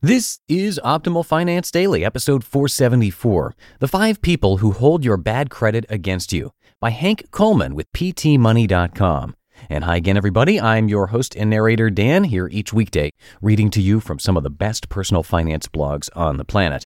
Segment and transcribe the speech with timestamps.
[0.00, 5.84] This is Optimal Finance Daily, episode 474 The Five People Who Hold Your Bad Credit
[5.88, 9.34] Against You by Hank Coleman with PTMoney.com.
[9.68, 10.60] And hi again, everybody.
[10.60, 13.10] I'm your host and narrator, Dan, here each weekday,
[13.42, 16.84] reading to you from some of the best personal finance blogs on the planet.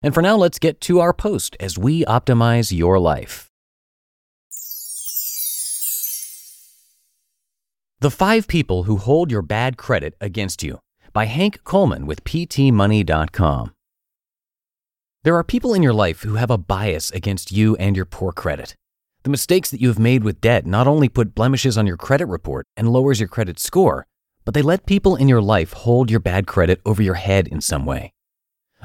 [0.00, 3.48] And for now, let's get to our post as we optimize your life.
[7.98, 10.78] The Five People Who Hold Your Bad Credit Against You
[11.12, 13.74] by Hank Coleman with PTMoney.com.
[15.24, 18.32] There are people in your life who have a bias against you and your poor
[18.32, 18.74] credit.
[19.24, 22.26] The mistakes that you have made with debt not only put blemishes on your credit
[22.26, 24.06] report and lowers your credit score,
[24.44, 27.60] but they let people in your life hold your bad credit over your head in
[27.60, 28.12] some way.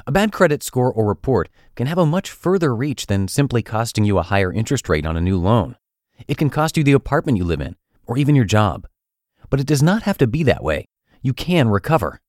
[0.06, 4.04] A bad credit score or report can have a much further reach than simply costing
[4.04, 5.76] you a higher interest rate on a new loan.
[6.28, 7.74] It can cost you the apartment you live in,
[8.06, 8.86] or even your job.
[9.50, 10.86] But it does not have to be that way.
[11.20, 12.20] You can recover.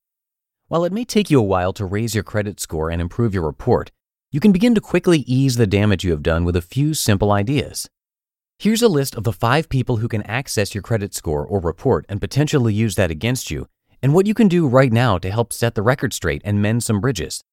[0.67, 3.45] While it may take you a while to raise your credit score and improve your
[3.45, 3.91] report,
[4.31, 7.31] you can begin to quickly ease the damage you have done with a few simple
[7.31, 7.89] ideas.
[8.57, 12.05] Here's a list of the five people who can access your credit score or report
[12.09, 13.67] and potentially use that against you,
[14.01, 16.83] and what you can do right now to help set the record straight and mend
[16.83, 17.43] some bridges.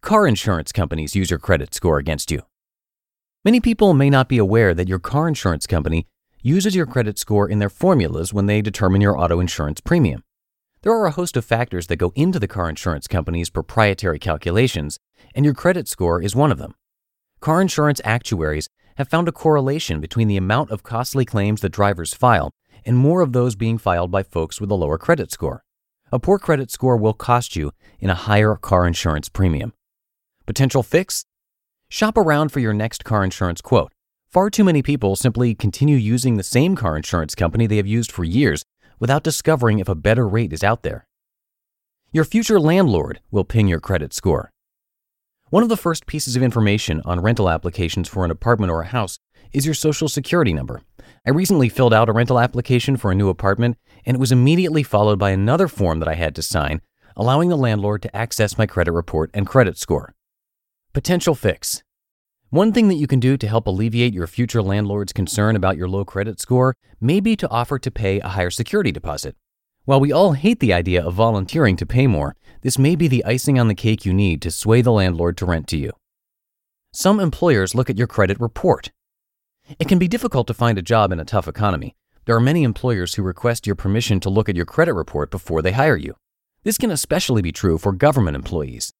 [0.00, 2.42] Car insurance companies use your credit score against you.
[3.44, 6.06] Many people may not be aware that your car insurance company
[6.42, 10.22] uses your credit score in their formulas when they determine your auto insurance premium.
[10.82, 14.98] There are a host of factors that go into the car insurance company's proprietary calculations,
[15.32, 16.74] and your credit score is one of them.
[17.38, 22.14] Car insurance actuaries have found a correlation between the amount of costly claims that drivers
[22.14, 22.50] file
[22.84, 25.62] and more of those being filed by folks with a lower credit score.
[26.10, 27.70] A poor credit score will cost you
[28.00, 29.74] in a higher car insurance premium.
[30.46, 31.24] Potential fix?
[31.88, 33.92] Shop around for your next car insurance quote.
[34.28, 38.10] Far too many people simply continue using the same car insurance company they have used
[38.10, 38.64] for years
[39.02, 41.08] without discovering if a better rate is out there.
[42.12, 44.52] Your future landlord will ping your credit score.
[45.50, 48.86] One of the first pieces of information on rental applications for an apartment or a
[48.86, 49.18] house
[49.52, 50.82] is your social security number.
[51.26, 53.76] I recently filled out a rental application for a new apartment,
[54.06, 56.80] and it was immediately followed by another form that I had to sign,
[57.16, 60.14] allowing the landlord to access my credit report and credit score.
[60.92, 61.82] Potential fix.
[62.52, 65.88] One thing that you can do to help alleviate your future landlord's concern about your
[65.88, 69.36] low credit score may be to offer to pay a higher security deposit.
[69.86, 73.24] While we all hate the idea of volunteering to pay more, this may be the
[73.24, 75.92] icing on the cake you need to sway the landlord to rent to you.
[76.92, 78.92] Some employers look at your credit report.
[79.78, 81.96] It can be difficult to find a job in a tough economy.
[82.26, 85.62] There are many employers who request your permission to look at your credit report before
[85.62, 86.16] they hire you.
[86.64, 88.92] This can especially be true for government employees.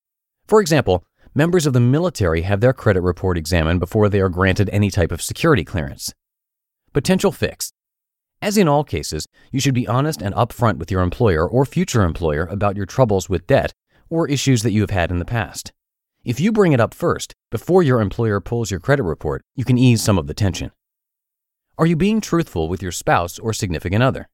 [0.46, 1.04] For example,
[1.34, 5.10] members of the military have their credit report examined before they are granted any type
[5.10, 6.12] of security clearance.
[6.93, 7.72] Potential fix.
[8.43, 12.03] As in all cases, you should be honest and upfront with your employer or future
[12.03, 13.72] employer about your troubles with debt
[14.10, 15.72] or issues that you have had in the past.
[16.25, 19.78] If you bring it up first, before your employer pulls your credit report, you can
[19.78, 20.70] ease some of the tension.
[21.78, 24.28] Are you being truthful with your spouse or significant other?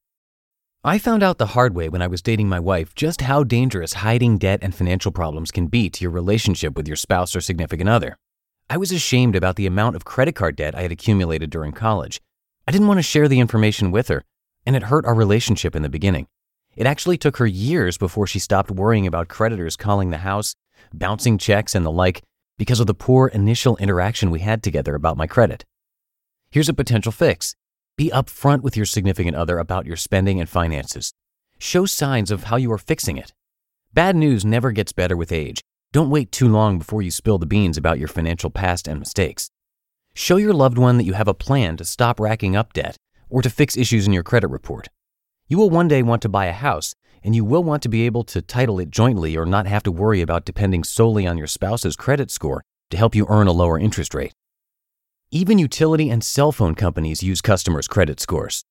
[0.88, 3.93] I found out the hard way when I was dating my wife just how dangerous
[3.93, 7.90] hiding debt and financial problems can be to your relationship with your spouse or significant
[7.90, 8.17] other.
[8.70, 12.23] I was ashamed about the amount of credit card debt I had accumulated during college,
[12.67, 14.25] I didn't want to share the information with her,
[14.67, 16.26] and it hurt our relationship in the beginning.
[16.76, 20.55] It actually took her years before she stopped worrying about creditors calling the house,
[20.93, 22.23] bouncing checks, and the like
[22.58, 25.64] because of the poor initial interaction we had together about my credit.
[26.50, 27.56] Here's a potential fix
[27.99, 31.12] be upfront with your significant other about your spending and finances.
[31.59, 33.33] Show signs of how you are fixing it.
[33.93, 35.61] Bad news never gets better with age.
[35.93, 39.50] Don't wait too long before you spill the beans about your financial past and mistakes.
[40.15, 42.97] Show your loved one that you have a plan to stop racking up debt
[43.29, 44.87] or to fix issues in your credit report.
[45.49, 46.94] You will one day want to buy a house,
[47.25, 49.91] and you will want to be able to title it jointly or not have to
[49.91, 53.77] worry about depending solely on your spouse's credit score to help you earn a lower
[53.77, 54.35] interest rate.
[55.31, 58.65] Even utility and cell phone companies use customers' credit scores.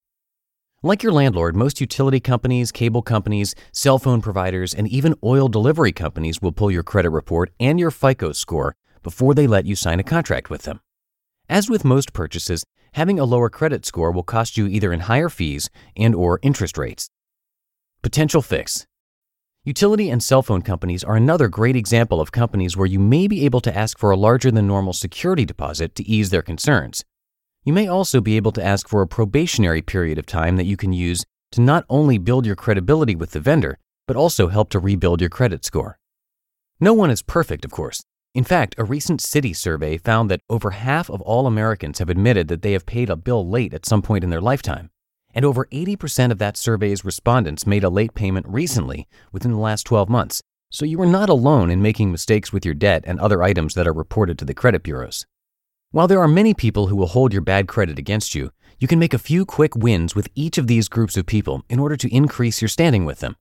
[0.82, 5.92] Like your landlord, most utility companies, cable companies, cell phone providers, and even oil delivery
[5.92, 10.00] companies will pull your credit report and your FICO score before they let you sign
[10.00, 10.80] a contract with them.
[11.48, 15.30] As with most purchases, having a lower credit score will cost you either in higher
[15.30, 17.08] fees and or interest rates.
[18.02, 18.87] Potential fix.
[19.68, 23.44] Utility and cell phone companies are another great example of companies where you may be
[23.44, 27.04] able to ask for a larger than normal security deposit to ease their concerns.
[27.66, 30.78] You may also be able to ask for a probationary period of time that you
[30.78, 33.78] can use to not only build your credibility with the vendor,
[34.08, 36.00] but also help to rebuild your credit score.
[36.80, 38.02] No one is perfect, of course,
[38.34, 42.48] in fact, a recent Citi survey found that over half of all Americans have admitted
[42.48, 44.92] that they have paid a bill late at some point in their lifetime.
[45.38, 49.84] And over 80% of that survey's respondents made a late payment recently within the last
[49.84, 50.42] 12 months.
[50.72, 53.86] So you are not alone in making mistakes with your debt and other items that
[53.88, 55.28] are reported to the credit bureaus.
[55.92, 58.50] While there are many people who will hold your bad credit against you,
[58.80, 61.78] you can make a few quick wins with each of these groups of people in
[61.78, 63.36] order to increase your standing with them.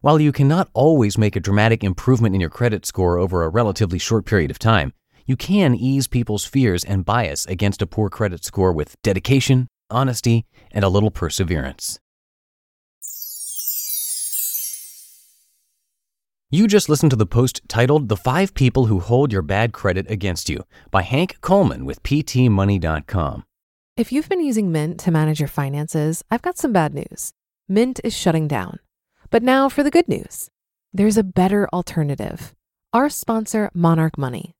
[0.00, 3.98] While you cannot always make a dramatic improvement in your credit score over a relatively
[3.98, 4.94] short period of time,
[5.26, 10.46] you can ease people's fears and bias against a poor credit score with dedication, honesty,
[10.72, 11.98] and a little perseverance.
[16.48, 20.08] You just listened to the post titled The Five People Who Hold Your Bad Credit
[20.08, 23.44] Against You by Hank Coleman with PTMoney.com.
[23.96, 27.32] If you've been using Mint to manage your finances, I've got some bad news.
[27.68, 28.78] Mint is shutting down.
[29.30, 30.48] But now for the good news
[30.94, 32.54] there's a better alternative.
[32.92, 34.54] Our sponsor, Monarch Money.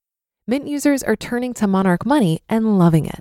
[0.47, 3.21] Mint users are turning to Monarch Money and loving it.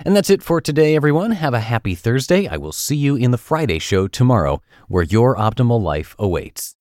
[0.05, 1.31] And that's it for today, everyone.
[1.31, 2.47] Have a happy Thursday.
[2.47, 6.77] I will see you in the Friday show tomorrow, where your optimal life awaits.